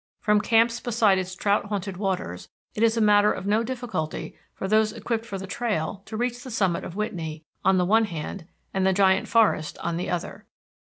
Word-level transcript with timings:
From 0.19 0.41
camps 0.41 0.79
beside 0.79 1.19
its 1.19 1.35
trout 1.35 1.65
haunted 1.65 1.95
waters, 1.95 2.49
it 2.73 2.81
is 2.81 2.97
a 2.97 3.01
matter 3.01 3.31
of 3.31 3.45
no 3.45 3.61
difficulty 3.63 4.35
for 4.51 4.67
those 4.67 4.91
equipped 4.91 5.27
for 5.27 5.37
the 5.37 5.45
trail 5.45 6.01
to 6.07 6.17
reach 6.17 6.43
the 6.43 6.49
summit 6.49 6.83
of 6.83 6.95
Whitney, 6.95 7.43
on 7.63 7.77
the 7.77 7.85
one 7.85 8.05
hand, 8.05 8.47
and 8.73 8.83
the 8.83 8.93
Giant 8.93 9.27
Forest 9.27 9.77
on 9.77 9.97
the 9.97 10.09
other. 10.09 10.47